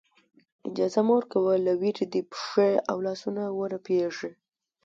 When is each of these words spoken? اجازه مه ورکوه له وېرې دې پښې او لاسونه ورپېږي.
اجازه 0.69 0.99
مه 1.07 1.13
ورکوه 1.17 1.53
له 1.65 1.73
وېرې 1.81 2.05
دې 2.13 2.21
پښې 2.31 2.71
او 2.89 2.97
لاسونه 3.05 3.43
ورپېږي. 3.59 4.31